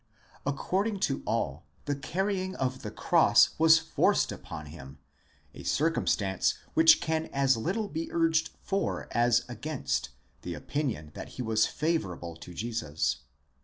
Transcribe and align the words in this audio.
According 0.47 0.99
to 1.01 1.21
all, 1.27 1.67
the 1.85 1.95
carrying 1.95 2.55
of 2.55 2.81
the 2.81 2.89
cross 2.89 3.49
was 3.59 3.77
forced 3.77 4.31
upon 4.31 4.65
him, 4.73 4.97
a 5.53 5.61
circum 5.61 6.07
stance 6.07 6.55
which 6.73 6.99
can 7.01 7.27
as 7.27 7.55
little 7.55 7.87
be 7.87 8.11
urged 8.11 8.49
for 8.63 9.07
as 9.11 9.45
against 9.47 10.09
the 10.41 10.55
opinion 10.55 11.11
that 11.13 11.33
he 11.37 11.43
was 11.43 11.67
favourable 11.67 12.35
to 12.37 12.51
Jesus. 12.51 13.17